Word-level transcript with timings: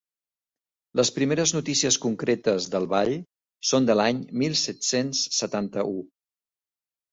Les 0.99 1.11
primeres 1.17 1.53
notícies 1.55 1.97
concretes 2.05 2.69
del 2.77 2.89
ball 2.95 3.13
són 3.73 3.91
de 3.91 3.99
l'any 4.01 4.25
mil 4.43 4.59
set-cents 4.65 5.25
setanta-u. 5.43 5.97